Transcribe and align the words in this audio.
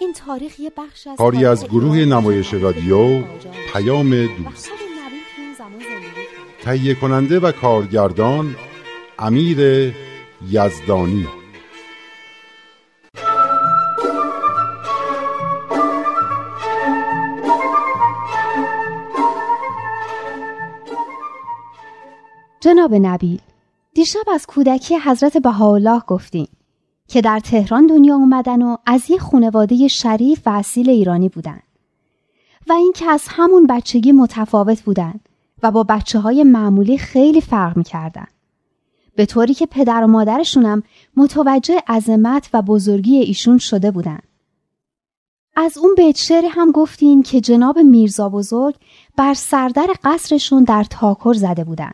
این 0.00 0.12
تاریخ 0.12 0.60
یه 0.60 0.72
بخش 0.76 1.06
از 1.06 1.16
کاری 1.16 1.44
از 1.44 1.64
گروه 1.64 1.96
نمایش 1.96 2.54
رادیو 2.54 3.22
پیام 3.72 4.10
دوست. 4.10 4.70
تهیه 6.62 6.94
کننده 6.94 7.40
و 7.40 7.52
کارگردان 7.52 8.56
امیر 9.18 9.94
یزدانی. 10.48 11.26
جناب 22.60 22.94
نبیل 22.94 23.40
دیشب 23.94 24.28
از 24.34 24.46
کودکی 24.46 24.98
حضرت 24.98 25.36
بهاءالله 25.36 26.00
گفتیم. 26.06 26.48
که 27.10 27.20
در 27.20 27.40
تهران 27.40 27.86
دنیا 27.86 28.14
اومدن 28.14 28.62
و 28.62 28.76
از 28.86 29.10
یه 29.10 29.18
خانواده 29.18 29.88
شریف 29.88 30.42
و 30.46 30.50
اصیل 30.50 30.90
ایرانی 30.90 31.28
بودن. 31.28 31.60
و 32.68 32.72
اینکه 32.72 33.06
از 33.06 33.24
همون 33.28 33.66
بچگی 33.66 34.12
متفاوت 34.12 34.82
بودن 34.82 35.14
و 35.62 35.70
با 35.70 35.82
بچه 35.82 36.18
های 36.18 36.44
معمولی 36.44 36.98
خیلی 36.98 37.40
فرق 37.40 37.76
می‌کردن. 37.76 38.26
به 39.14 39.26
طوری 39.26 39.54
که 39.54 39.66
پدر 39.66 40.04
و 40.04 40.06
مادرشونم 40.06 40.82
متوجه 41.16 41.82
عظمت 41.88 42.50
و 42.52 42.62
بزرگی 42.62 43.16
ایشون 43.16 43.58
شده 43.58 43.90
بودن. 43.90 44.20
از 45.56 45.78
اون 45.78 45.94
بیت 45.96 46.30
هم 46.30 46.70
گفتین 46.70 47.22
که 47.22 47.40
جناب 47.40 47.78
میرزا 47.78 48.28
بزرگ 48.28 48.74
بر 49.16 49.34
سردر 49.34 49.86
قصرشون 50.04 50.64
در 50.64 50.84
تاکر 50.84 51.34
زده 51.34 51.64
بودن. 51.64 51.92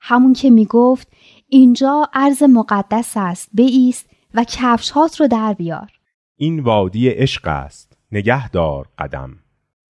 همون 0.00 0.32
که 0.32 0.50
می‌گفت 0.50 1.08
اینجا 1.48 2.08
عرض 2.12 2.42
مقدس 2.42 3.12
است 3.16 3.48
بایست 3.52 4.09
و 4.34 4.44
کفش 4.44 4.90
هات 4.90 5.20
رو 5.20 5.28
در 5.28 5.52
بیار. 5.52 5.92
این 6.36 6.60
وادی 6.60 7.08
عشق 7.08 7.46
است. 7.46 7.98
نگهدار 8.12 8.88
قدم. 8.98 9.38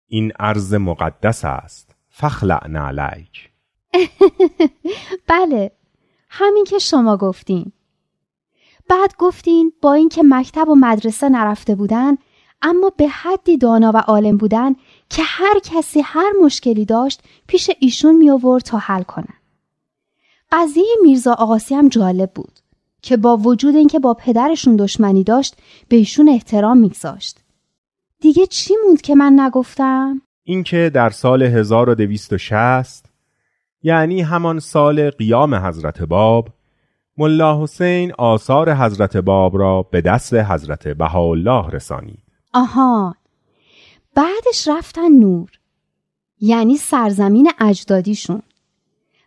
این 0.08 0.32
عرض 0.40 0.74
مقدس 0.74 1.46
است. 1.46 1.96
فخلع 2.10 2.68
نعلیک 2.68 3.50
بله 5.30 5.72
همین 6.30 6.64
که 6.64 6.80
شما 6.80 7.18
گفتین. 7.18 7.72
بعد 8.90 9.14
گفتین 9.18 9.74
با 9.82 9.94
اینکه 9.94 10.22
مکتب 10.26 10.70
و 10.70 10.76
مدرسه 10.76 11.30
نرفته 11.30 11.76
بودن 11.76 12.18
اما 12.62 12.92
به 12.98 13.08
حدی 13.08 13.58
دانا 13.58 13.92
و 13.96 13.98
عالم 13.98 14.38
بودن 14.38 14.76
که 15.10 15.22
هر 15.26 15.60
کسی 15.64 16.02
هر 16.02 16.32
مشکلی 16.44 16.86
داشت 16.86 17.22
پیش 17.48 17.72
ایشون 17.80 18.16
می 18.16 18.30
آورد 18.30 18.64
تا 18.64 18.78
حل 18.78 19.04
کنه 19.04 19.34
قضیه 20.52 20.96
میرزا 21.02 21.34
آقاسی 21.34 21.76
هم 21.76 21.90
جالب 21.90 22.32
بود. 22.34 22.60
که 23.06 23.18
با 23.18 23.38
وجود 23.38 23.76
اینکه 23.76 24.00
با 24.00 24.14
پدرشون 24.14 24.76
دشمنی 24.76 25.24
داشت 25.24 25.56
به 25.90 25.96
ایشون 25.96 26.30
احترام 26.30 26.78
میگذاشت. 26.78 27.40
دیگه 28.22 28.46
چی 28.46 28.74
موند 28.86 29.02
که 29.02 29.16
من 29.16 29.40
نگفتم؟ 29.40 30.22
اینکه 30.44 30.92
در 30.94 31.10
سال 31.10 31.44
1260 31.44 33.06
یعنی 33.84 34.22
همان 34.22 34.60
سال 34.60 35.10
قیام 35.10 35.56
حضرت 35.56 36.02
باب 36.02 36.50
ملا 37.18 37.64
حسین 37.64 38.14
آثار 38.18 38.74
حضرت 38.74 39.18
باب 39.18 39.58
را 39.58 39.82
به 39.82 40.02
دست 40.02 40.34
حضرت 40.34 40.88
بهاءالله 40.88 41.70
رسانید. 41.70 42.24
آها. 42.54 43.16
بعدش 44.16 44.68
رفتن 44.68 45.12
نور 45.12 45.50
یعنی 46.40 46.78
سرزمین 46.78 47.52
اجدادیشون. 47.60 48.42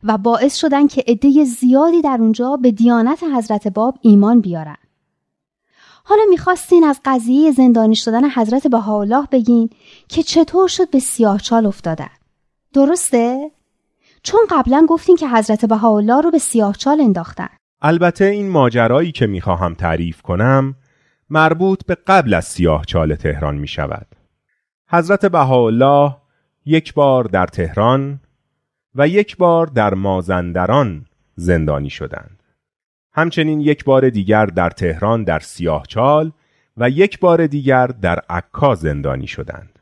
و 0.05 0.19
باعث 0.19 0.57
شدن 0.57 0.87
که 0.87 1.05
عده 1.07 1.45
زیادی 1.45 2.03
در 2.03 2.17
اونجا 2.21 2.57
به 2.57 2.71
دیانت 2.71 3.23
حضرت 3.37 3.69
باب 3.69 3.99
ایمان 4.03 4.41
بیارن 4.41 4.77
حالا 6.05 6.23
می‌خواستین 6.31 6.85
از 6.85 7.01
قضیه 7.05 7.53
زندانی 7.53 7.97
شدن 7.97 8.31
حضرت 8.31 8.67
بهاءالله 8.67 9.27
بگین 9.33 9.71
که 10.09 10.23
چطور 10.23 10.69
شد 10.69 10.91
به 10.91 10.99
سیاهچال 10.99 11.67
افتادن 11.67 12.11
درسته؟ 12.75 13.51
چون 14.23 14.41
قبلا 14.51 14.87
گفتین 14.89 15.17
که 15.17 15.29
حضرت 15.29 15.65
بهاءالله 15.65 16.21
رو 16.21 16.31
به 16.31 16.39
سیاهچال 16.39 17.01
انداختن 17.01 17.49
البته 17.83 18.25
این 18.25 18.51
ماجرایی 18.51 19.13
که 19.13 19.27
می‌خواهم 19.27 19.75
تعریف 19.75 20.23
کنم 20.23 20.75
مربوط 21.31 21.85
به 21.85 21.95
قبل 21.95 22.35
از 22.35 22.45
سیاه 22.45 22.85
چال 22.85 23.15
تهران 23.15 23.57
می 23.57 23.69
شود. 23.69 24.07
حضرت 24.91 25.27
بهاءالله 25.27 26.17
یک 26.67 26.95
بار 26.95 27.25
در 27.25 27.47
تهران 27.47 28.21
و 28.99 29.09
یک 29.09 29.37
بار 29.37 29.67
در 29.67 29.95
مازندران 29.95 31.05
زندانی 31.37 31.91
شدند. 31.91 32.43
همچنین 33.13 33.61
یک 33.61 33.85
بار 33.85 34.11
دیگر 34.11 34.47
در 34.47 34.71
تهران 34.71 35.25
در 35.25 35.39
سیاه 35.39 35.87
چال 35.87 36.33
و 36.77 36.91
یک 36.91 37.21
بار 37.21 37.47
دیگر 37.47 37.87
در 37.87 38.19
عکا 38.31 38.75
زندانی 38.75 39.27
شدند. 39.27 39.79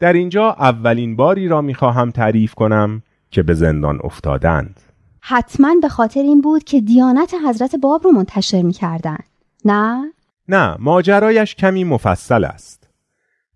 در 0.00 0.12
اینجا 0.12 0.50
اولین 0.50 1.16
باری 1.16 1.48
را 1.48 1.60
می‌خواهم 1.60 2.10
تعریف 2.10 2.54
کنم 2.54 3.02
که 3.30 3.42
به 3.42 3.54
زندان 3.54 4.00
افتادند. 4.04 4.80
حتما 5.20 5.74
به 5.82 5.88
خاطر 5.88 6.20
این 6.20 6.40
بود 6.40 6.64
که 6.64 6.80
دیانت 6.80 7.34
حضرت 7.48 7.76
باب 7.76 8.04
رو 8.04 8.10
منتشر 8.10 8.62
می‌کردن 8.62 9.18
نه؟ 9.64 10.12
نه 10.48 10.76
ماجرایش 10.78 11.54
کمی 11.54 11.84
مفصل 11.84 12.44
است 12.44 12.88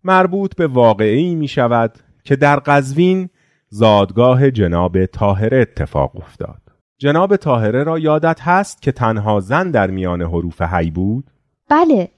مربوط 0.05 0.57
به 0.57 0.67
واقعی 0.67 1.35
می 1.35 1.49
شود 1.49 1.99
که 2.25 2.37
در 2.37 2.57
قزوین 2.57 3.29
زادگاه 3.75 4.51
جناب 4.51 5.07
طاهره 5.07 5.59
اتفاق 5.59 6.17
افتاد. 6.17 6.61
جناب 6.99 7.37
طاهره 7.37 7.85
را 7.85 7.99
یادت 7.99 8.41
هست 8.41 8.83
که 8.83 8.93
تنها 8.93 9.41
زن 9.41 9.71
در 9.71 9.91
میان 9.91 10.23
حروف 10.23 10.63
هی 10.63 10.91
بود؟ 10.91 11.25
بله. 11.69 12.11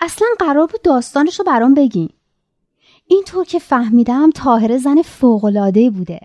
اصلا 0.00 0.28
قرار 0.38 0.66
بود 0.66 0.82
داستانش 0.82 1.38
رو 1.38 1.44
برام 1.44 1.74
بگین 1.74 2.08
اینطور 3.06 3.44
که 3.44 3.58
فهمیدم 3.58 4.30
طاهره 4.30 4.78
زن 4.78 5.02
فوق‌العاده‌ای 5.02 5.90
بوده 5.90 6.20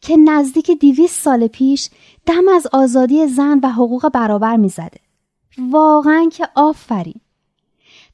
که 0.00 0.16
نزدیک 0.16 0.70
دیویست 0.80 1.22
سال 1.22 1.46
پیش 1.46 1.90
دم 2.26 2.48
از 2.54 2.66
آزادی 2.72 3.26
زن 3.26 3.60
و 3.62 3.68
حقوق 3.68 4.08
برابر 4.08 4.56
می‌زده. 4.56 5.00
واقعا 5.70 6.28
که 6.32 6.48
آفرین. 6.54 7.20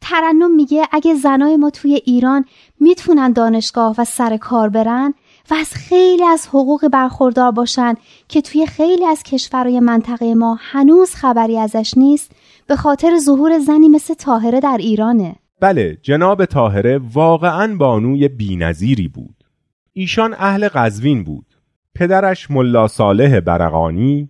ترنم 0.01 0.55
میگه 0.55 0.89
اگه 0.93 1.15
زنای 1.15 1.56
ما 1.56 1.71
توی 1.71 1.95
ایران 1.95 2.45
می‌تونن 2.81 3.33
دانشگاه 3.33 3.95
و 3.99 4.05
سر 4.05 4.37
کار 4.37 4.69
برن 4.69 5.15
و 5.50 5.55
از 5.55 5.75
خیلی 5.75 6.25
از 6.25 6.49
حقوق 6.49 6.88
برخوردار 6.88 7.50
باشن 7.50 7.94
که 8.28 8.41
توی 8.41 8.66
خیلی 8.66 9.06
از 9.06 9.22
کشورهای 9.22 9.81
منطقه 9.81 10.34
ما 10.34 10.59
هنوز 10.60 11.14
خبری 11.14 11.58
ازش 11.58 11.94
نیست 11.96 12.32
به 12.67 12.76
خاطر 12.76 13.19
ظهور 13.19 13.58
زنی 13.58 13.88
مثل 13.88 14.14
طاهره 14.14 14.61
در 14.61 14.76
ایرانه. 14.81 15.37
بله 15.61 15.99
جناب 16.02 16.44
طاهره 16.44 17.00
واقعا 17.12 17.76
بانوی 17.76 18.29
بینظیری 18.29 19.08
بود. 19.08 19.44
ایشان 19.93 20.35
اهل 20.38 20.69
قزوین 20.69 21.25
بود. 21.25 21.47
پدرش 21.94 22.50
ملا 22.50 22.88
صالح 22.88 23.40
برقانی 23.40 24.29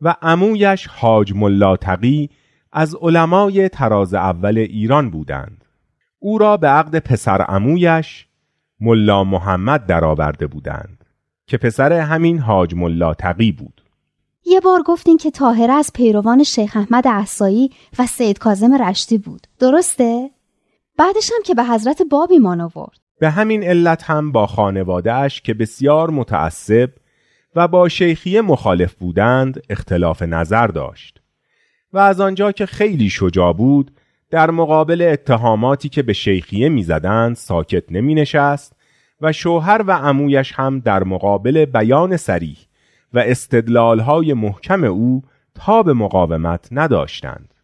و 0.00 0.14
عمویش 0.22 0.86
حاج 0.86 1.32
ملا 1.34 1.76
تقی 1.76 2.30
از 2.72 2.94
علمای 2.94 3.68
تراز 3.68 4.14
اول 4.14 4.58
ایران 4.58 5.10
بودند. 5.10 5.64
او 6.18 6.38
را 6.38 6.56
به 6.56 6.68
عقد 6.68 6.98
پسر 6.98 7.42
عمویش 7.42 8.26
ملا 8.80 9.24
محمد 9.24 9.86
درآورده 9.86 10.46
بودند 10.46 11.04
که 11.46 11.58
پسر 11.58 11.92
همین 11.92 12.38
حاج 12.38 12.74
ملا 12.74 13.14
تقی 13.14 13.52
بود. 13.52 13.82
یه 14.44 14.60
بار 14.60 14.82
گفتین 14.82 15.16
که 15.16 15.30
طاهره 15.30 15.72
از 15.72 15.90
پیروان 15.94 16.42
شیخ 16.42 16.76
احمد 16.76 17.06
احسایی 17.06 17.70
و 17.98 18.06
سید 18.06 18.38
کاظم 18.38 18.82
رشتی 18.82 19.18
بود. 19.18 19.46
درسته؟ 19.58 20.30
بعدش 20.98 21.30
هم 21.34 21.42
که 21.44 21.54
به 21.54 21.64
حضرت 21.64 22.02
باب 22.10 22.32
ایمان 22.32 22.60
آورد. 22.60 22.98
به 23.18 23.30
همین 23.30 23.62
علت 23.62 24.02
هم 24.02 24.32
با 24.32 24.46
خانوادهش 24.46 25.40
که 25.40 25.54
بسیار 25.54 26.10
متعصب 26.10 26.90
و 27.54 27.68
با 27.68 27.88
شیخیه 27.88 28.40
مخالف 28.40 28.94
بودند 28.94 29.62
اختلاف 29.70 30.22
نظر 30.22 30.66
داشت. 30.66 31.20
و 31.92 31.98
از 31.98 32.20
آنجا 32.20 32.52
که 32.52 32.66
خیلی 32.66 33.10
شجاع 33.10 33.52
بود 33.52 33.90
در 34.30 34.50
مقابل 34.50 35.02
اتهاماتی 35.02 35.88
که 35.88 36.02
به 36.02 36.12
شیخیه 36.12 36.68
می‌زدند 36.68 37.36
ساکت 37.36 37.92
نمی 37.92 38.14
نشست 38.14 38.76
و 39.20 39.32
شوهر 39.32 39.84
و 39.86 39.92
عمویش 39.92 40.52
هم 40.52 40.80
در 40.80 41.04
مقابل 41.04 41.64
بیان 41.64 42.16
سریح 42.16 42.58
و 43.12 43.18
استدلالهای 43.18 44.34
محکم 44.34 44.84
او 44.84 45.22
تا 45.54 45.82
به 45.82 45.92
مقاومت 45.92 46.68
نداشتند. 46.70 47.54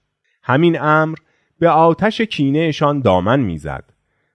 همین 0.42 0.80
امر 0.80 1.16
به 1.58 1.68
آتش 1.68 2.20
کینهشان 2.20 3.00
دامن 3.00 3.40
می‌زد 3.40 3.84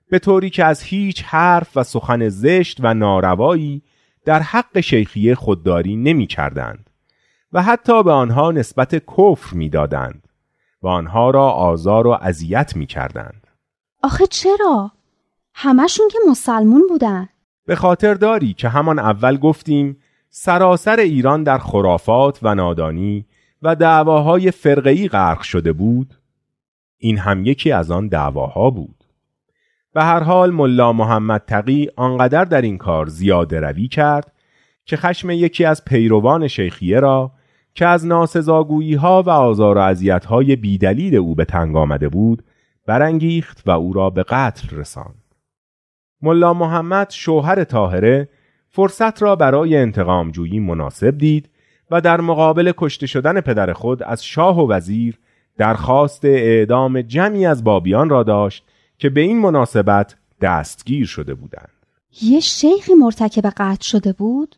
به 0.10 0.20
طوری 0.20 0.50
که 0.50 0.66
از 0.66 0.82
هیچ 0.82 1.24
حرف 1.24 1.78
و 1.78 1.84
سخن 1.84 2.30
زشت 2.30 2.78
و 2.80 2.94
ناروایی 2.94 3.82
در 4.26 4.40
حق 4.40 4.80
شیخیه 4.80 5.36
خودداری 5.36 5.96
نمی 5.96 6.28
کردند 6.28 6.90
و 7.54 7.64
حتی 7.64 8.04
به 8.04 8.12
آنها 8.12 8.52
نسبت 8.52 8.96
کفر 8.96 9.56
می 9.56 9.70
دادند 9.70 10.27
و 10.82 10.88
آنها 10.88 11.30
را 11.30 11.50
آزار 11.50 12.08
و 12.08 12.18
اذیت 12.22 12.76
می 12.76 12.86
کردند. 12.86 13.48
آخه 14.04 14.28
چرا؟ 14.28 14.92
همشون 15.54 16.08
که 16.08 16.20
مسلمون 16.30 16.84
بودن 16.90 17.30
به 17.66 17.76
خاطر 17.76 18.14
داری 18.14 18.54
که 18.54 18.70
همان 18.70 19.00
اول 19.00 19.38
گفتیم 19.38 19.98
سراسر 20.30 21.00
ایران 21.00 21.44
در 21.44 21.58
خرافات 21.58 22.40
و 22.42 22.56
نادانی 22.56 23.26
و 23.62 23.76
دعواهای 23.76 24.52
فرقه‌ای 24.52 25.08
غرق 25.08 25.42
شده 25.42 25.74
بود 25.74 26.14
این 26.98 27.18
هم 27.18 27.46
یکی 27.46 27.72
از 27.72 27.92
آن 27.92 28.08
دعواها 28.08 28.70
بود 28.70 29.04
به 29.94 30.04
هر 30.04 30.20
حال 30.24 30.52
ملا 30.52 30.94
محمد 30.94 31.44
تقی 31.48 31.90
آنقدر 31.96 32.46
در 32.46 32.62
این 32.62 32.78
کار 32.78 33.08
زیاده 33.08 33.60
روی 33.60 33.88
کرد 33.88 34.32
که 34.86 34.98
خشم 34.98 35.30
یکی 35.30 35.66
از 35.66 35.86
پیروان 35.86 36.48
شیخیه 36.48 37.00
را 37.00 37.32
که 37.78 37.86
از 37.86 38.06
ناسزاگویی 38.06 38.94
ها 38.94 39.24
و 39.24 39.30
آزار 39.30 39.78
و 39.78 39.80
عذیت 39.80 40.26
های 40.26 40.56
بیدلیل 40.56 41.16
او 41.16 41.36
به 41.36 41.46
تنگ 41.46 41.76
آمده 41.76 42.10
بود 42.10 42.44
برانگیخت 42.86 43.64
و 43.66 43.72
او 43.72 43.94
را 43.94 44.10
به 44.10 44.24
قتل 44.24 44.78
رساند. 44.78 45.24
ملا 46.22 46.54
محمد 46.54 47.10
شوهر 47.10 47.64
طاهره 47.64 48.30
فرصت 48.70 49.22
را 49.22 49.36
برای 49.36 49.78
انتقام 49.78 50.32
جویی 50.32 50.60
مناسب 50.60 51.18
دید 51.18 51.50
و 51.92 52.02
در 52.02 52.22
مقابل 52.22 52.72
کشته 52.78 53.08
شدن 53.08 53.42
پدر 53.42 53.74
خود 53.74 54.04
از 54.04 54.26
شاه 54.26 54.60
و 54.60 54.72
وزیر 54.72 55.20
درخواست 55.58 56.26
اعدام 56.26 57.02
جمعی 57.02 57.46
از 57.46 57.64
بابیان 57.64 58.10
را 58.10 58.24
داشت 58.24 58.66
که 58.98 59.10
به 59.10 59.22
این 59.22 59.40
مناسبت 59.40 60.16
دستگیر 60.42 61.06
شده 61.06 61.34
بودند. 61.34 61.72
یه 62.22 62.40
شیخی 62.40 62.94
مرتکب 62.94 63.50
قتل 63.58 63.84
شده 63.84 64.14
بود؟ 64.14 64.56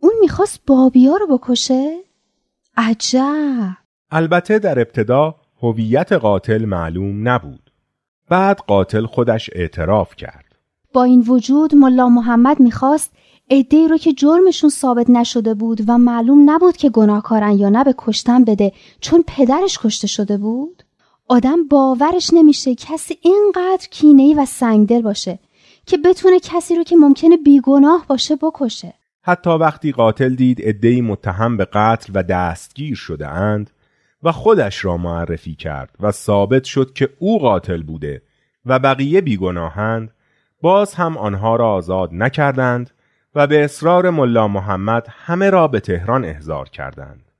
اون 0.00 0.12
می‌خواست 0.20 0.60
بابیا 0.66 1.16
رو 1.16 1.38
بکشه؟ 1.38 2.07
عجب 2.78 3.76
البته 4.10 4.58
در 4.58 4.78
ابتدا 4.78 5.34
هویت 5.62 6.12
قاتل 6.12 6.64
معلوم 6.64 7.28
نبود. 7.28 7.70
بعد 8.28 8.58
قاتل 8.58 9.06
خودش 9.06 9.50
اعتراف 9.52 10.16
کرد. 10.16 10.44
با 10.92 11.02
این 11.04 11.20
وجود 11.20 11.74
ملا 11.74 12.08
محمد 12.08 12.60
می‌خواست 12.60 13.12
عدهای 13.50 13.88
رو 13.88 13.96
که 13.96 14.12
جرمشون 14.12 14.70
ثابت 14.70 15.10
نشده 15.10 15.54
بود 15.54 15.80
و 15.88 15.98
معلوم 15.98 16.50
نبود 16.50 16.76
که 16.76 16.90
گناهکارن 16.90 17.58
یا 17.58 17.68
نه 17.68 17.84
به 17.84 17.94
کشتن 17.98 18.44
بده 18.44 18.72
چون 19.00 19.24
پدرش 19.26 19.78
کشته 19.78 20.06
شده 20.06 20.36
بود 20.36 20.82
آدم 21.28 21.68
باورش 21.68 22.30
نمیشه 22.32 22.74
کسی 22.74 23.18
اینقدر 23.22 23.86
کینهی 23.90 24.34
و 24.34 24.46
سنگدل 24.46 25.02
باشه 25.02 25.38
که 25.86 25.96
بتونه 25.96 26.40
کسی 26.40 26.76
رو 26.76 26.82
که 26.82 26.96
ممکنه 26.96 27.36
بیگناه 27.36 28.04
باشه 28.08 28.36
بکشه 28.36 28.94
حتی 29.28 29.50
وقتی 29.50 29.92
قاتل 29.92 30.34
دید 30.34 30.62
عدهای 30.62 31.00
متهم 31.00 31.56
به 31.56 31.64
قتل 31.64 32.12
و 32.14 32.22
دستگیر 32.22 32.94
شده 32.94 33.28
اند 33.28 33.70
و 34.22 34.32
خودش 34.32 34.84
را 34.84 34.96
معرفی 34.96 35.54
کرد 35.54 35.90
و 36.00 36.10
ثابت 36.10 36.64
شد 36.64 36.92
که 36.92 37.08
او 37.18 37.38
قاتل 37.38 37.82
بوده 37.82 38.22
و 38.66 38.78
بقیه 38.78 39.20
بیگناهند 39.20 40.10
باز 40.60 40.94
هم 40.94 41.16
آنها 41.16 41.56
را 41.56 41.70
آزاد 41.70 42.10
نکردند 42.12 42.90
و 43.34 43.46
به 43.46 43.64
اصرار 43.64 44.10
ملا 44.10 44.48
محمد 44.48 45.06
همه 45.10 45.50
را 45.50 45.68
به 45.68 45.80
تهران 45.80 46.24
احضار 46.24 46.68
کردند. 46.68 47.32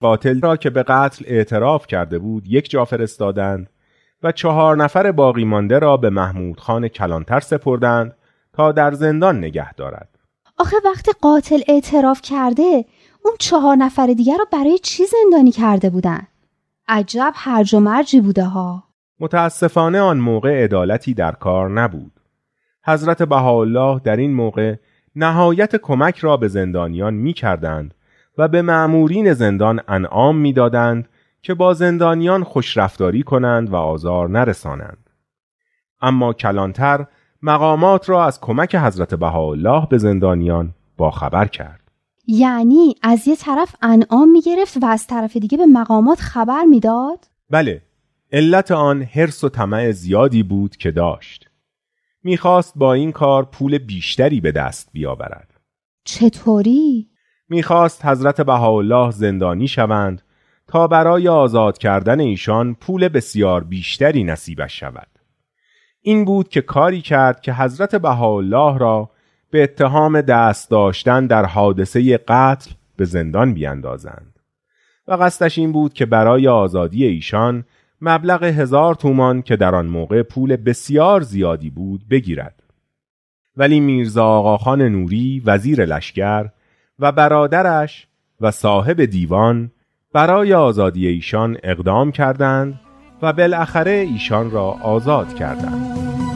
قاتل 0.00 0.40
را 0.40 0.56
که 0.56 0.70
به 0.70 0.82
قتل 0.82 1.24
اعتراف 1.28 1.86
کرده 1.86 2.18
بود 2.18 2.46
یک 2.46 2.70
جا 2.70 2.84
فرستادند 2.84 3.70
و 4.22 4.32
چهار 4.32 4.76
نفر 4.76 5.12
باقی 5.12 5.44
مانده 5.44 5.78
را 5.78 5.96
به 5.96 6.10
محمود 6.10 6.60
خان 6.60 6.88
کلانتر 6.88 7.40
سپردند 7.40 8.16
تا 8.52 8.72
در 8.72 8.92
زندان 8.92 9.38
نگه 9.38 9.72
دارد. 9.72 10.17
آخه 10.58 10.76
وقتی 10.84 11.10
قاتل 11.20 11.60
اعتراف 11.68 12.20
کرده 12.22 12.84
اون 13.24 13.34
چهار 13.38 13.76
نفر 13.76 14.06
دیگر 14.06 14.36
را 14.38 14.44
برای 14.52 14.78
چی 14.78 15.02
زندانی 15.06 15.52
کرده 15.52 15.90
بودن؟ 15.90 16.26
عجب 16.88 17.32
هرج 17.34 17.74
و 17.74 17.80
مرجی 17.80 18.20
بوده 18.20 18.44
ها. 18.44 18.84
متاسفانه 19.20 20.00
آن 20.00 20.18
موقع 20.18 20.64
عدالتی 20.64 21.14
در 21.14 21.32
کار 21.32 21.70
نبود. 21.70 22.12
حضرت 22.84 23.22
بهاءالله 23.22 24.00
در 24.04 24.16
این 24.16 24.34
موقع 24.34 24.74
نهایت 25.16 25.76
کمک 25.76 26.18
را 26.18 26.36
به 26.36 26.48
زندانیان 26.48 27.14
می 27.14 27.32
کردند 27.32 27.94
و 28.38 28.48
به 28.48 28.62
معمورین 28.62 29.32
زندان 29.32 29.80
انعام 29.88 30.36
می‌دادند 30.36 31.08
که 31.42 31.54
با 31.54 31.74
زندانیان 31.74 32.44
خوشرفتاری 32.44 33.22
کنند 33.22 33.72
و 33.72 33.76
آزار 33.76 34.28
نرسانند. 34.28 35.10
اما 36.00 36.32
کلانتر 36.32 37.06
مقامات 37.42 38.08
را 38.08 38.24
از 38.24 38.40
کمک 38.40 38.74
حضرت 38.74 39.14
بهاءالله 39.14 39.86
به 39.90 39.98
زندانیان 39.98 40.74
باخبر 40.96 41.46
کرد. 41.46 41.80
یعنی 42.26 42.94
از 43.02 43.28
یه 43.28 43.36
طرف 43.36 43.74
انعام 43.82 44.30
می 44.30 44.40
گرفت 44.40 44.76
و 44.82 44.86
از 44.86 45.06
طرف 45.06 45.36
دیگه 45.36 45.58
به 45.58 45.66
مقامات 45.66 46.20
خبر 46.20 46.64
می‌داد؟ 46.64 47.24
بله، 47.50 47.82
علت 48.32 48.70
آن 48.70 49.02
حرس 49.02 49.44
و 49.44 49.48
طمع 49.48 49.90
زیادی 49.90 50.42
بود 50.42 50.76
که 50.76 50.90
داشت. 50.90 51.50
می‌خواست 52.22 52.72
با 52.76 52.92
این 52.92 53.12
کار 53.12 53.44
پول 53.44 53.78
بیشتری 53.78 54.40
به 54.40 54.52
دست 54.52 54.88
بیاورد. 54.92 55.60
چطوری؟ 56.04 57.08
می‌خواست 57.48 58.06
حضرت 58.06 58.40
بهاءالله 58.40 59.10
زندانی 59.10 59.68
شوند 59.68 60.22
تا 60.66 60.86
برای 60.86 61.28
آزاد 61.28 61.78
کردن 61.78 62.20
ایشان 62.20 62.74
پول 62.74 63.08
بسیار 63.08 63.64
بیشتری 63.64 64.24
نصیبش 64.24 64.80
شود. 64.80 65.17
این 66.02 66.24
بود 66.24 66.48
که 66.48 66.60
کاری 66.60 67.00
کرد 67.00 67.40
که 67.40 67.52
حضرت 67.52 67.94
بهاءالله 67.94 68.78
را 68.78 69.10
به 69.50 69.62
اتهام 69.62 70.20
دست 70.20 70.70
داشتن 70.70 71.26
در 71.26 71.44
حادثه 71.44 72.16
قتل 72.16 72.70
به 72.96 73.04
زندان 73.04 73.54
بیاندازند 73.54 74.38
و 75.08 75.12
قصدش 75.12 75.58
این 75.58 75.72
بود 75.72 75.92
که 75.92 76.06
برای 76.06 76.48
آزادی 76.48 77.04
ایشان 77.04 77.64
مبلغ 78.00 78.42
هزار 78.42 78.94
تومان 78.94 79.42
که 79.42 79.56
در 79.56 79.74
آن 79.74 79.86
موقع 79.86 80.22
پول 80.22 80.56
بسیار 80.56 81.20
زیادی 81.20 81.70
بود 81.70 82.08
بگیرد. 82.10 82.62
ولی 83.56 83.80
میرزا 83.80 84.26
آقاخان 84.26 84.82
نوری 84.82 85.42
وزیر 85.46 85.84
لشکر 85.84 86.48
و 86.98 87.12
برادرش 87.12 88.06
و 88.40 88.50
صاحب 88.50 89.04
دیوان 89.04 89.70
برای 90.12 90.54
آزادی 90.54 91.06
ایشان 91.06 91.56
اقدام 91.62 92.12
کردند 92.12 92.80
و 93.22 93.32
بالاخره 93.32 93.90
ایشان 93.90 94.50
را 94.50 94.64
آزاد 94.64 95.34
کردند. 95.34 96.27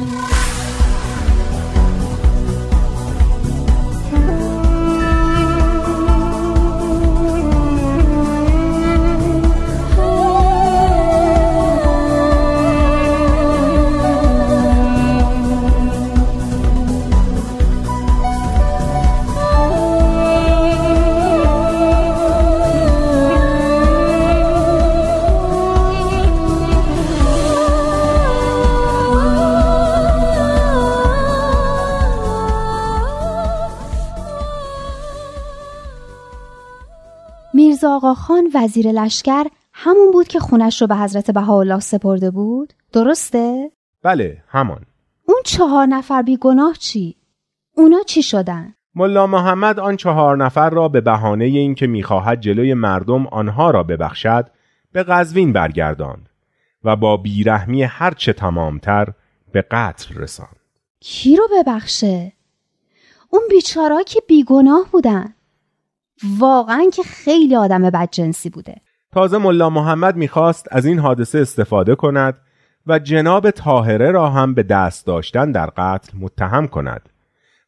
آقاخان 37.92 38.50
وزیر 38.54 38.92
لشکر 38.92 39.46
همون 39.72 40.10
بود 40.10 40.28
که 40.28 40.40
خونش 40.40 40.80
رو 40.80 40.86
به 40.86 40.96
حضرت 40.96 41.30
بهاءالله 41.30 41.80
سپرده 41.80 42.30
بود؟ 42.30 42.72
درسته؟ 42.92 43.70
بله 44.02 44.42
همان. 44.48 44.80
اون 45.28 45.38
چهار 45.44 45.86
نفر 45.86 46.22
بیگناه 46.22 46.74
چی؟ 46.78 47.16
اونا 47.76 48.02
چی 48.06 48.22
شدن؟ 48.22 48.74
ملا 48.94 49.26
محمد 49.26 49.80
آن 49.80 49.96
چهار 49.96 50.36
نفر 50.36 50.70
را 50.70 50.88
به 50.88 51.00
بهانه 51.00 51.44
اینکه 51.44 51.86
می‌خواهد 51.86 52.40
جلوی 52.40 52.74
مردم 52.74 53.26
آنها 53.26 53.70
را 53.70 53.82
ببخشد 53.82 54.46
به 54.92 55.02
قزوین 55.02 55.52
برگرداند 55.52 56.28
و 56.84 56.96
با 56.96 57.16
بیرحمی 57.16 57.82
هرچه 57.82 58.32
تمامتر 58.32 59.08
به 59.52 59.62
قتل 59.70 60.14
رساند. 60.14 60.56
کی 61.00 61.36
رو 61.36 61.48
ببخشه؟ 61.52 62.32
اون 63.30 63.42
بیچارا 63.50 64.02
که 64.02 64.20
بیگناه 64.28 64.88
بودن. 64.92 65.34
واقعا 66.38 66.84
که 66.92 67.02
خیلی 67.02 67.56
آدم 67.56 67.82
بدجنسی 67.82 68.50
بوده. 68.50 68.76
تازه 69.12 69.38
ملا 69.38 69.70
محمد 69.70 70.16
می‌خواست 70.16 70.66
از 70.70 70.86
این 70.86 70.98
حادثه 70.98 71.38
استفاده 71.38 71.94
کند 71.94 72.34
و 72.86 72.98
جناب 72.98 73.50
طاهره 73.50 74.10
را 74.10 74.30
هم 74.30 74.54
به 74.54 74.62
دست 74.62 75.06
داشتن 75.06 75.52
در 75.52 75.66
قتل 75.66 76.18
متهم 76.18 76.66
کند 76.68 77.08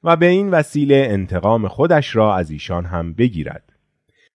و 0.05 0.17
به 0.17 0.27
این 0.27 0.51
وسیله 0.51 1.07
انتقام 1.11 1.69
خودش 1.69 2.17
را 2.17 2.37
از 2.37 2.51
ایشان 2.51 2.85
هم 2.85 3.13
بگیرد. 3.13 3.73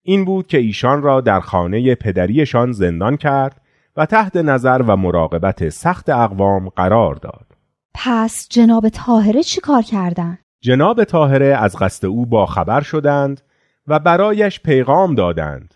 این 0.03 0.25
بود 0.25 0.47
که 0.47 0.57
ایشان 0.57 1.01
را 1.01 1.21
در 1.21 1.39
خانه 1.39 1.95
پدریشان 1.95 2.71
زندان 2.71 3.17
کرد 3.17 3.61
و 3.97 4.05
تحت 4.05 4.35
نظر 4.35 4.81
و 4.87 4.97
مراقبت 4.97 5.69
سخت 5.69 6.09
اقوام 6.09 6.69
قرار 6.69 7.15
داد. 7.15 7.45
پس 7.93 8.47
جناب 8.49 8.89
تاهره 8.89 9.43
چی 9.43 9.61
کار 9.61 9.81
کردن؟ 9.81 10.37
جناب 10.61 11.03
تاهره 11.03 11.45
از 11.45 11.75
قصد 11.75 12.05
او 12.05 12.25
با 12.25 12.45
خبر 12.45 12.81
شدند 12.81 13.41
و 13.87 13.99
برایش 13.99 14.59
پیغام 14.59 15.15
دادند 15.15 15.73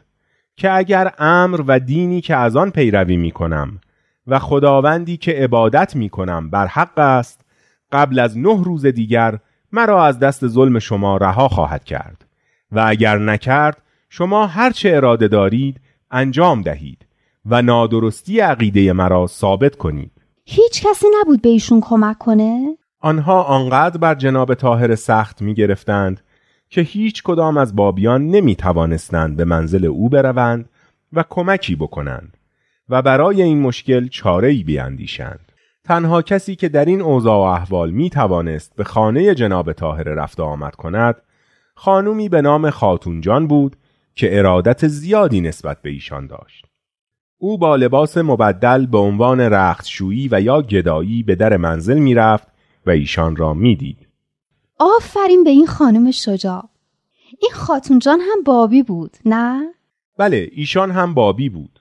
که 0.55 0.71
اگر 0.71 1.13
امر 1.17 1.61
و 1.67 1.79
دینی 1.79 2.21
که 2.21 2.35
از 2.35 2.55
آن 2.55 2.69
پیروی 2.69 3.17
می 3.17 3.31
کنم 3.31 3.79
و 4.27 4.39
خداوندی 4.39 5.17
که 5.17 5.31
عبادت 5.31 5.95
می 5.95 6.09
کنم 6.09 6.49
بر 6.49 6.67
حق 6.67 6.99
است 6.99 7.45
قبل 7.91 8.19
از 8.19 8.37
نه 8.37 8.63
روز 8.63 8.85
دیگر 8.85 9.39
مرا 9.71 10.05
از 10.05 10.19
دست 10.19 10.47
ظلم 10.47 10.79
شما 10.79 11.17
رها 11.17 11.47
خواهد 11.47 11.83
کرد 11.83 12.25
و 12.71 12.83
اگر 12.87 13.17
نکرد 13.17 13.81
شما 14.09 14.47
هرچه 14.47 14.91
اراده 14.95 15.27
دارید 15.27 15.81
انجام 16.11 16.61
دهید 16.61 17.05
و 17.45 17.61
نادرستی 17.61 18.39
عقیده 18.39 18.93
مرا 18.93 19.27
ثابت 19.27 19.75
کنید 19.75 20.11
هیچ 20.45 20.87
کسی 20.87 21.07
نبود 21.21 21.41
به 21.41 21.49
ایشون 21.49 21.81
کمک 21.81 22.17
کنه؟ 22.17 22.77
آنها 22.99 23.43
آنقدر 23.43 23.97
بر 23.97 24.15
جناب 24.15 24.53
تاهر 24.53 24.95
سخت 24.95 25.41
می 25.41 25.53
گرفتند 25.53 26.21
که 26.73 26.81
هیچ 26.81 27.23
کدام 27.23 27.57
از 27.57 27.75
بابیان 27.75 28.27
نمی 28.27 28.55
توانستند 28.55 29.37
به 29.37 29.45
منزل 29.45 29.85
او 29.85 30.09
بروند 30.09 30.69
و 31.13 31.23
کمکی 31.29 31.75
بکنند 31.75 32.37
و 32.89 33.01
برای 33.01 33.41
این 33.41 33.61
مشکل 33.61 34.07
چاره 34.07 34.47
ای 34.47 34.63
بیاندیشند. 34.63 35.51
تنها 35.83 36.21
کسی 36.21 36.55
که 36.55 36.69
در 36.69 36.85
این 36.85 37.01
اوضاع 37.01 37.37
و 37.37 37.41
احوال 37.41 37.91
می 37.91 38.09
توانست 38.09 38.75
به 38.75 38.83
خانه 38.83 39.35
جناب 39.35 39.73
تاهر 39.73 40.03
رفت 40.03 40.39
آمد 40.39 40.75
کند 40.75 41.15
خانومی 41.75 42.29
به 42.29 42.41
نام 42.41 42.69
خاتون 42.69 43.21
جان 43.21 43.47
بود 43.47 43.75
که 44.15 44.37
ارادت 44.37 44.87
زیادی 44.87 45.41
نسبت 45.41 45.81
به 45.81 45.89
ایشان 45.89 46.27
داشت. 46.27 46.65
او 47.37 47.57
با 47.57 47.75
لباس 47.75 48.17
مبدل 48.17 48.85
به 48.85 48.97
عنوان 48.97 49.39
رختشویی 49.39 50.29
و 50.31 50.41
یا 50.41 50.61
گدایی 50.61 51.23
به 51.23 51.35
در 51.35 51.57
منزل 51.57 51.99
می‌رفت 51.99 52.47
و 52.85 52.89
ایشان 52.89 53.35
را 53.35 53.53
می‌دید. 53.53 54.02
آفرین 54.83 55.43
به 55.43 55.49
این 55.49 55.67
خانم 55.67 56.11
شجاع. 56.11 56.69
این 57.39 57.51
خاتون 57.53 57.99
جان 57.99 58.19
هم 58.19 58.43
بابی 58.45 58.83
بود 58.83 59.17
نه؟ 59.25 59.73
بله 60.17 60.49
ایشان 60.51 60.91
هم 60.91 61.13
بابی 61.13 61.49
بود. 61.49 61.79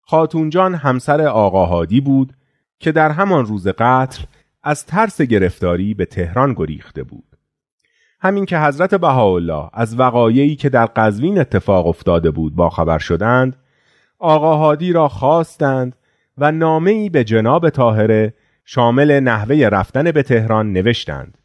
خاتون 0.00 0.50
جان 0.50 0.74
همسر 0.74 1.26
آقاهادی 1.26 2.00
بود 2.00 2.32
که 2.80 2.92
در 2.92 3.10
همان 3.10 3.46
روز 3.46 3.68
قتل 3.68 4.22
از 4.62 4.86
ترس 4.86 5.20
گرفتاری 5.20 5.94
به 5.94 6.04
تهران 6.04 6.54
گریخته 6.54 7.02
بود. 7.02 7.36
همین 8.20 8.46
که 8.46 8.58
حضرت 8.58 8.94
بهاءالله 8.94 9.70
از 9.72 9.98
وقایعی 9.98 10.56
که 10.56 10.68
در 10.68 10.86
قزوین 10.86 11.38
اتفاق 11.38 11.86
افتاده 11.86 12.30
بود 12.30 12.54
با 12.54 12.70
خبر 12.70 12.98
شدند 12.98 13.56
آقاهادی 14.18 14.92
را 14.92 15.08
خواستند 15.08 15.96
و 16.38 16.52
نامه 16.52 16.90
ای 16.90 17.08
به 17.08 17.24
جناب 17.24 17.70
طاهره 17.70 18.34
شامل 18.64 19.20
نحوه 19.20 19.56
رفتن 19.56 20.10
به 20.10 20.22
تهران 20.22 20.72
نوشتند 20.72 21.38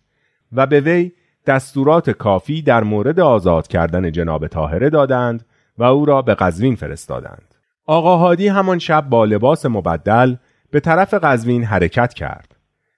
و 0.56 0.66
به 0.66 0.82
وی 0.82 1.12
دستورات 1.46 2.10
کافی 2.10 2.62
در 2.62 2.84
مورد 2.84 3.20
آزاد 3.20 3.68
کردن 3.68 4.12
جناب 4.12 4.48
طاهره 4.48 4.90
دادند 4.90 5.46
و 5.78 5.84
او 5.84 6.06
را 6.06 6.22
به 6.22 6.36
قزوین 6.36 6.76
فرستادند. 6.76 7.56
آقاهادی 7.86 8.48
همان 8.48 8.80
شب 8.80 9.10
با 9.10 9.26
لباس 9.26 9.66
مبدل 9.66 10.36
به 10.72 10.80
طرف 10.80 11.14
قزوین 11.14 11.64
حرکت 11.64 12.14
کرد 12.14 12.56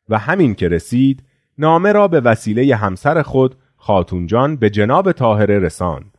و 0.10 0.18
همین 0.18 0.56
که 0.56 0.68
رسید 0.68 1.24
نامه 1.58 1.92
را 1.92 2.08
به 2.08 2.20
وسیله 2.20 2.76
همسر 2.76 3.22
خود 3.22 3.56
خاتونجان 3.78 4.56
به 4.56 4.70
جناب 4.70 5.12
طاهره 5.12 5.60
رساند. 5.60 6.18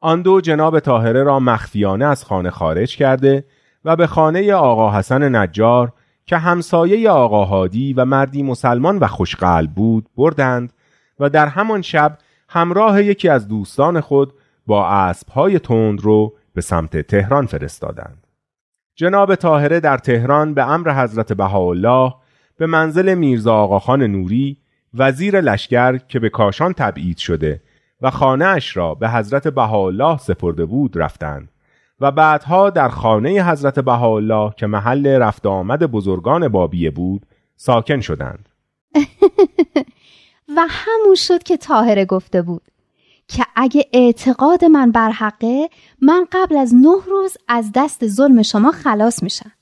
آن 0.00 0.22
دو 0.22 0.40
جناب 0.40 0.80
طاهره 0.80 1.22
را 1.22 1.40
مخفیانه 1.40 2.04
از 2.04 2.24
خانه 2.24 2.50
خارج 2.50 2.96
کرده 2.96 3.44
و 3.84 3.96
به 3.96 4.06
خانه 4.06 4.54
آقا 4.54 4.98
حسن 4.98 5.36
نجار 5.36 5.92
که 6.26 6.36
همسایه 6.36 7.10
آقا 7.10 7.44
هادی 7.44 7.92
و 7.92 8.04
مردی 8.04 8.42
مسلمان 8.42 8.98
و 8.98 9.06
خوشقلب 9.06 9.70
بود 9.70 10.06
بردند 10.16 10.72
و 11.20 11.30
در 11.30 11.46
همان 11.46 11.82
شب 11.82 12.18
همراه 12.48 13.02
یکی 13.02 13.28
از 13.28 13.48
دوستان 13.48 14.00
خود 14.00 14.32
با 14.66 14.88
اسبهای 14.88 15.58
تند 15.58 16.00
رو 16.00 16.34
به 16.54 16.60
سمت 16.60 16.96
تهران 16.96 17.46
فرستادند. 17.46 18.26
جناب 18.94 19.34
طاهره 19.34 19.80
در 19.80 19.98
تهران 19.98 20.54
به 20.54 20.70
امر 20.70 21.02
حضرت 21.02 21.32
بهاءالله 21.32 22.14
به 22.58 22.66
منزل 22.66 23.14
میرزا 23.14 23.54
آقاخان 23.54 24.02
نوری 24.02 24.56
وزیر 24.94 25.40
لشکر 25.40 25.96
که 25.96 26.18
به 26.18 26.28
کاشان 26.28 26.72
تبعید 26.72 27.18
شده 27.18 27.62
و 28.02 28.10
خانه 28.10 28.44
اش 28.44 28.76
را 28.76 28.94
به 28.94 29.10
حضرت 29.10 29.48
بهاءالله 29.48 30.18
سپرده 30.18 30.64
بود 30.64 30.98
رفتند 30.98 31.48
و 32.02 32.10
بعدها 32.10 32.70
در 32.70 32.88
خانه 32.88 33.50
حضرت 33.50 33.78
بهاءالله 33.78 34.52
که 34.56 34.66
محل 34.66 35.06
رفت 35.06 35.46
آمد 35.46 35.82
بزرگان 35.82 36.48
بابیه 36.48 36.90
بود 36.90 37.26
ساکن 37.56 38.00
شدند. 38.00 38.48
و 40.56 40.66
همون 40.68 41.14
شد 41.14 41.42
که 41.42 41.56
طاهره 41.56 42.04
گفته 42.04 42.42
بود 42.42 42.62
که 43.28 43.44
اگه 43.56 43.84
اعتقاد 43.92 44.64
من 44.64 44.90
بر 44.90 45.10
حقه 45.10 45.68
من 46.00 46.26
قبل 46.32 46.56
از 46.56 46.74
نه 46.74 46.96
روز 47.06 47.36
از 47.48 47.70
دست 47.74 48.06
ظلم 48.06 48.42
شما 48.42 48.72
خلاص 48.72 49.22
میشم. 49.22 49.52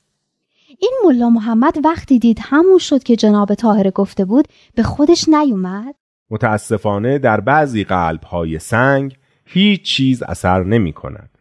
این 0.78 0.92
ملا 1.04 1.30
محمد 1.30 1.76
وقتی 1.84 2.18
دید 2.18 2.38
همون 2.42 2.78
شد 2.78 3.02
که 3.02 3.16
جناب 3.16 3.54
طاهره 3.54 3.90
گفته 3.90 4.24
بود 4.24 4.48
به 4.74 4.82
خودش 4.82 5.28
نیومد. 5.28 5.94
متاسفانه 6.30 7.18
در 7.18 7.40
بعضی 7.40 7.84
قلب 7.84 8.24
های 8.24 8.58
سنگ 8.58 9.16
هیچ 9.44 9.82
چیز 9.82 10.22
اثر 10.22 10.64
نمی 10.64 10.92
کند. 10.92 11.39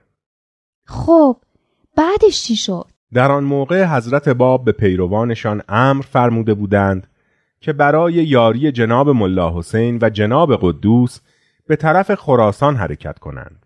خب 0.89 1.37
بعدش 1.97 2.43
چی 2.43 2.55
شد؟ 2.55 2.85
در 3.13 3.31
آن 3.31 3.43
موقع 3.43 3.85
حضرت 3.85 4.29
باب 4.29 4.65
به 4.65 4.71
پیروانشان 4.71 5.61
امر 5.69 6.01
فرموده 6.01 6.53
بودند 6.53 7.07
که 7.61 7.73
برای 7.73 8.13
یاری 8.13 8.71
جناب 8.71 9.09
ملا 9.09 9.57
حسین 9.57 9.99
و 10.01 10.09
جناب 10.09 10.57
قدوس 10.61 11.19
به 11.67 11.75
طرف 11.75 12.15
خراسان 12.15 12.75
حرکت 12.75 13.19
کنند. 13.19 13.65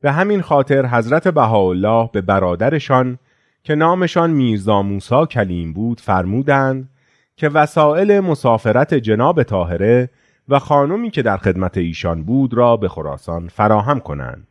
به 0.00 0.12
همین 0.12 0.42
خاطر 0.42 0.86
حضرت 0.86 1.28
بهاءالله 1.28 2.10
به 2.12 2.20
برادرشان 2.20 3.18
که 3.62 3.74
نامشان 3.74 4.30
میرزا 4.30 4.82
موسا 4.82 5.26
کلیم 5.26 5.72
بود 5.72 6.00
فرمودند 6.00 6.88
که 7.36 7.48
وسایل 7.48 8.20
مسافرت 8.20 8.94
جناب 8.94 9.42
طاهره 9.42 10.10
و 10.48 10.58
خانمی 10.58 11.10
که 11.10 11.22
در 11.22 11.36
خدمت 11.36 11.76
ایشان 11.76 12.24
بود 12.24 12.54
را 12.54 12.76
به 12.76 12.88
خراسان 12.88 13.48
فراهم 13.48 14.00
کنند. 14.00 14.49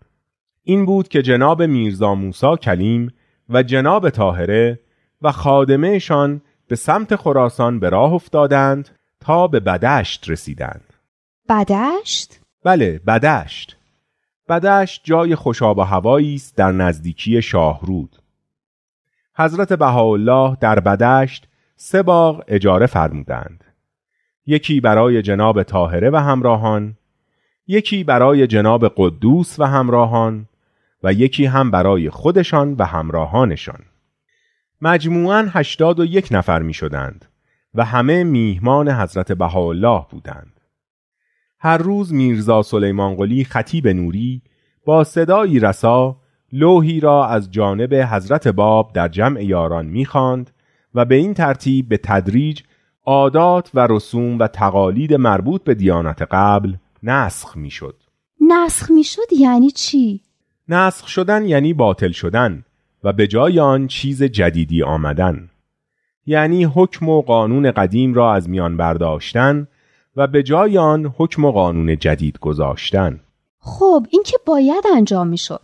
این 0.70 0.86
بود 0.86 1.08
که 1.08 1.22
جناب 1.22 1.64
میرزا 1.64 2.16
موسا 2.16 2.56
کلیم 2.56 3.14
و 3.50 3.64
جناب 3.64 4.10
طاهره 4.10 4.80
و 5.22 5.32
خادمهشان 5.32 6.42
به 6.68 6.76
سمت 6.76 7.16
خراسان 7.16 7.80
به 7.80 7.90
راه 7.90 8.14
افتادند 8.14 8.90
تا 9.20 9.48
به 9.48 9.60
بدشت 9.60 10.30
رسیدند. 10.30 10.94
بدشت؟ 11.50 12.40
بله 12.64 13.00
بدشت. 13.08 13.78
بدشت 14.50 15.02
جای 15.04 15.36
خوشاب 15.36 15.78
و 15.78 15.82
هوایی 15.82 16.36
است 16.36 16.56
در 16.56 16.72
نزدیکی 16.72 17.42
شاهرود. 17.42 18.16
حضرت 19.36 19.74
بهاءالله 19.74 20.58
در 20.62 20.80
بدشت 20.80 21.48
سه 21.76 22.04
باغ 22.04 22.44
اجاره 22.48 22.86
فرمودند. 22.86 23.64
یکی 24.46 24.82
برای 24.82 25.22
جناب 25.22 25.64
طاهره 25.64 26.10
و 26.10 26.16
همراهان 26.16 26.96
یکی 27.68 28.04
برای 28.04 28.48
جناب 28.48 28.94
قدوس 28.98 29.60
و 29.60 29.64
همراهان 29.64 30.46
و 31.04 31.14
یکی 31.14 31.46
هم 31.46 31.72
برای 31.72 32.10
خودشان 32.10 32.74
و 32.74 32.86
همراهانشان 32.86 33.80
مجموعاً 34.82 35.48
هشتاد 35.50 36.00
و 36.00 36.06
یک 36.06 36.28
نفر 36.32 36.62
می 36.62 36.74
شدند 36.74 37.26
و 37.74 37.86
همه 37.86 38.24
میهمان 38.24 38.90
حضرت 38.90 39.32
بهاءالله 39.32 40.06
بودند 40.10 40.60
هر 41.60 41.78
روز 41.78 42.14
میرزا 42.14 42.62
سلیمان 42.62 43.16
قلی 43.16 43.44
خطیب 43.44 43.88
نوری 43.88 44.42
با 44.86 45.04
صدایی 45.04 45.60
رسا 45.60 46.18
لوحی 46.52 47.00
را 47.00 47.28
از 47.28 47.52
جانب 47.52 47.94
حضرت 47.94 48.48
باب 48.48 48.94
در 48.94 49.08
جمع 49.08 49.44
یاران 49.44 49.86
می‌خواند 49.86 50.52
و 50.96 51.06
به 51.06 51.16
این 51.16 51.34
ترتیب 51.34 51.90
به 51.90 51.98
تدریج 51.98 52.62
عادات 53.06 53.72
و 53.74 53.88
رسوم 53.90 54.40
و 54.40 54.48
تقالید 54.48 55.14
مربوط 55.14 55.64
به 55.64 55.76
دیانت 55.76 56.22
قبل 56.22 56.76
نسخ 57.04 57.58
می‌شد. 57.58 58.04
نسخ 58.42 58.92
می‌شد 58.92 59.34
یعنی 59.40 59.72
چی؟ 59.72 60.22
نسخ 60.70 61.08
شدن 61.08 61.46
یعنی 61.46 61.74
باطل 61.74 62.12
شدن 62.12 62.66
و 63.04 63.14
به 63.14 63.28
جای 63.28 63.60
آن 63.60 63.88
چیز 63.88 64.24
جدیدی 64.24 64.84
آمدن. 64.84 65.50
یعنی 66.26 66.64
حکم 66.64 67.10
و 67.10 67.22
قانون 67.22 67.72
قدیم 67.72 68.14
را 68.14 68.34
از 68.34 68.50
میان 68.50 68.78
برداشتن 68.78 69.68
و 70.16 70.28
به 70.28 70.44
جای 70.44 70.78
آن 70.78 71.14
حکم 71.18 71.46
و 71.46 71.52
قانون 71.52 71.98
جدید 71.98 72.40
گذاشتن. 72.40 73.20
خب 73.60 74.06
این 74.10 74.24
که 74.26 74.38
باید 74.46 74.84
انجام 74.96 75.28
می‌شد. 75.28 75.62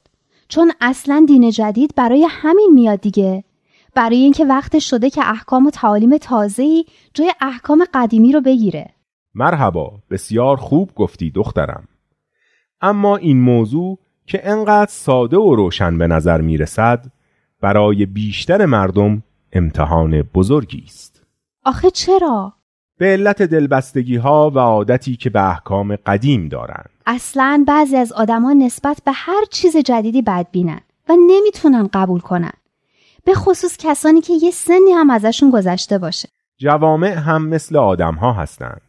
چون 0.47 0.71
اصلا 0.81 1.25
دین 1.27 1.51
جدید 1.51 1.93
برای 1.95 2.27
همین 2.29 2.69
میاد 2.73 3.01
دیگه 3.01 3.43
برای 3.95 4.17
اینکه 4.17 4.45
وقت 4.45 4.79
شده 4.79 5.09
که 5.09 5.29
احکام 5.29 5.65
و 5.65 5.69
تعالیم 5.69 6.17
تازه‌ای 6.17 6.85
جای 7.13 7.31
احکام 7.41 7.85
قدیمی 7.93 8.31
رو 8.31 8.41
بگیره 8.41 8.89
مرحبا 9.35 9.91
بسیار 10.09 10.57
خوب 10.57 10.91
گفتی 10.95 11.31
دخترم 11.31 11.87
اما 12.81 13.17
این 13.17 13.41
موضوع 13.41 13.99
که 14.25 14.49
انقدر 14.49 14.91
ساده 14.91 15.37
و 15.37 15.55
روشن 15.55 15.97
به 15.97 16.07
نظر 16.07 16.41
می 16.41 16.57
رسد 16.57 17.05
برای 17.61 18.05
بیشتر 18.05 18.65
مردم 18.65 19.23
امتحان 19.53 20.21
بزرگی 20.21 20.83
است. 20.85 21.21
آخه 21.65 21.91
چرا؟ 21.91 22.53
به 22.97 23.05
علت 23.05 23.41
دلبستگی 23.41 24.15
ها 24.15 24.51
و 24.55 24.59
عادتی 24.59 25.15
که 25.15 25.29
به 25.29 25.49
احکام 25.49 25.95
قدیم 25.95 26.47
دارند. 26.47 26.89
اصلا 27.05 27.63
بعضی 27.67 27.97
از 27.97 28.11
آدما 28.11 28.53
نسبت 28.53 29.01
به 29.05 29.11
هر 29.15 29.45
چیز 29.51 29.77
جدیدی 29.77 30.21
بدبینن 30.21 30.81
و 31.09 31.13
نمی‌تونن 31.27 31.89
قبول 31.93 32.19
کنن. 32.19 32.53
به 33.25 33.33
خصوص 33.33 33.77
کسانی 33.79 34.21
که 34.21 34.33
یه 34.41 34.51
سنی 34.51 34.91
هم 34.91 35.09
ازشون 35.09 35.51
گذشته 35.51 35.97
باشه. 35.97 36.29
جوامع 36.57 37.13
هم 37.13 37.47
مثل 37.47 37.77
آدم 37.77 38.13
ها 38.13 38.33
هستند. 38.33 38.81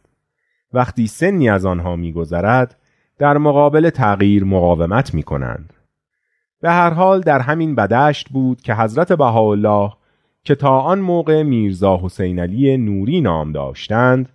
وقتی 0.73 1.07
سنی 1.07 1.49
از 1.49 1.65
آنها 1.65 1.95
میگذرد 1.95 2.75
در 3.19 3.37
مقابل 3.37 3.89
تغییر 3.89 4.43
مقاومت 4.43 5.13
می 5.13 5.23
کنند. 5.23 5.73
به 6.61 6.71
هر 6.71 6.89
حال 6.89 7.21
در 7.21 7.39
همین 7.39 7.75
بدشت 7.75 8.29
بود 8.29 8.61
که 8.61 8.75
حضرت 8.75 9.13
بهاءالله 9.13 9.91
که 10.43 10.55
تا 10.55 10.79
آن 10.79 10.99
موقع 10.99 11.43
میرزا 11.43 11.99
حسین 12.03 12.39
علی 12.39 12.77
نوری 12.77 13.21
نام 13.21 13.51
داشتند 13.51 14.29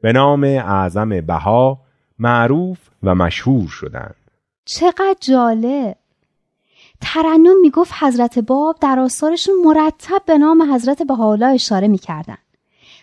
به 0.00 0.12
نام 0.12 0.44
اعظم 0.44 1.20
بها 1.20 1.80
معروف 2.18 2.78
و 3.02 3.14
مشهور 3.14 3.68
شدند. 3.68 4.14
چقدر 4.64 5.16
جالب! 5.20 5.96
ترنم 7.00 7.60
می‌گفت 7.62 7.92
حضرت 8.00 8.38
باب 8.38 8.76
در 8.80 8.98
آثارشون 8.98 9.54
مرتب 9.64 10.22
به 10.26 10.38
نام 10.38 10.74
حضرت 10.74 11.02
بهاءالله 11.02 11.46
اشاره 11.46 11.88
می‌کردن. 11.88 12.38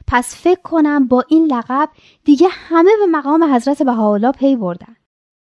پس 0.07 0.43
فکر 0.43 0.61
کنم 0.61 1.07
با 1.07 1.23
این 1.27 1.45
لقب 1.45 1.89
دیگه 2.23 2.47
همه 2.51 2.91
به 2.99 3.17
مقام 3.17 3.55
حضرت 3.55 3.83
بهاءالله 3.83 4.31
پی 4.31 4.55
بردن. 4.55 4.95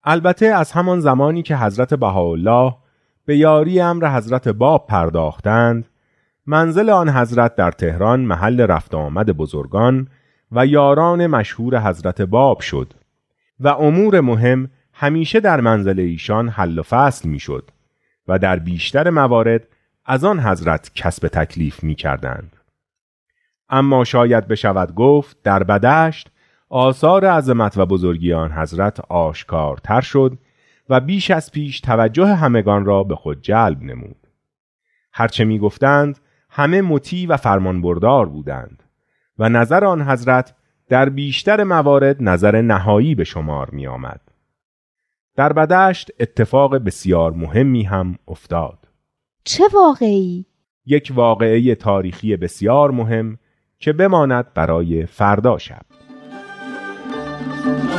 البته 0.07 0.47
از 0.47 0.73
همان 0.73 1.01
زمانی 1.01 1.43
که 1.43 1.57
حضرت 1.57 1.95
بهاءالله 1.95 2.75
به 3.25 3.37
یاری 3.37 3.81
امر 3.81 4.17
حضرت 4.17 4.49
باب 4.49 4.87
پرداختند 4.87 5.89
منزل 6.47 6.91
آن 6.91 7.09
حضرت 7.09 7.57
در 7.57 7.71
تهران 7.71 8.21
محل 8.21 8.61
رفت 8.61 8.95
آمد 8.95 9.31
بزرگان 9.31 10.09
و 10.53 10.67
یاران 10.67 11.27
مشهور 11.27 11.81
حضرت 11.81 12.23
باب 12.23 12.61
شد 12.61 12.93
و 13.61 13.69
امور 13.69 14.21
مهم 14.21 14.71
همیشه 14.93 15.41
در 15.41 15.61
منزل 15.61 16.01
ایشان 16.01 16.49
حل 16.49 16.79
و 16.79 16.83
فصل 16.83 17.29
می 17.29 17.39
شد 17.39 17.71
و 18.29 18.39
در 18.39 18.59
بیشتر 18.59 19.11
موارد 19.11 19.69
از 20.05 20.25
آن 20.25 20.41
حضرت 20.41 20.91
کسب 20.95 21.29
تکلیف 21.29 21.85
می 21.85 21.95
کردند. 21.95 22.57
اما 23.69 24.05
شاید 24.05 24.49
بشود 24.49 24.95
گفت 24.95 25.37
در 25.43 25.63
بدشت 25.63 26.31
آثار 26.68 27.25
عظمت 27.25 27.78
و 27.78 27.87
بزرگی 27.87 28.32
آن 28.32 28.52
حضرت 28.52 29.00
آشکارتر 29.00 30.00
شد 30.00 30.38
و 30.88 31.00
بیش 31.00 31.30
از 31.30 31.52
پیش 31.52 31.80
توجه 31.80 32.26
همگان 32.26 32.85
را 32.85 33.04
به 33.04 33.16
خود 33.16 33.42
جلب 33.42 33.82
نمود. 33.82 34.26
هرچه 35.12 35.44
می 35.44 35.58
گفتند 35.58 36.18
همه 36.50 36.82
مطیع 36.82 37.28
و 37.28 37.37
فرمانبردار 37.37 38.26
بودند 38.26 38.82
و 39.38 39.49
نظر 39.49 39.85
آن 39.85 40.02
حضرت 40.02 40.54
در 40.88 41.08
بیشتر 41.08 41.64
موارد 41.64 42.16
نظر 42.20 42.61
نهایی 42.62 43.14
به 43.14 43.25
شمار 43.25 43.70
می 43.70 43.87
آمد. 43.87 44.20
در 45.37 45.52
بدشت 45.52 46.11
اتفاق 46.20 46.76
بسیار 46.76 47.32
مهمی 47.32 47.82
هم 47.82 48.18
افتاد. 48.28 48.78
چه 49.44 49.64
واقعی؟ 49.75 50.46
یک 50.87 51.12
واقعه 51.14 51.75
تاریخی 51.75 52.37
بسیار 52.37 52.90
مهم 52.90 53.38
که 53.79 53.92
بماند 53.92 54.55
برای 54.55 55.07
فردا 55.07 55.59
شب. 55.59 56.06
Thank 57.66 57.90
you. 57.90 57.95